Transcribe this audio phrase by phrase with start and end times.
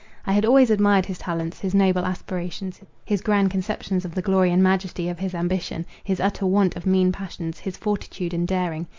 [0.25, 4.49] I had always admired his talents; his noble aspirations; his grand conceptions of the glory
[4.51, 8.87] and majesty of his ambition: his utter want of mean passions; his fortitude and daring.